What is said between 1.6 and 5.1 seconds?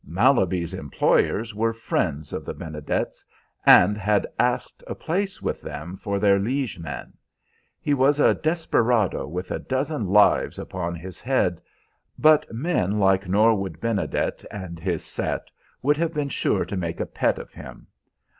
friends of the Benedets, and had asked a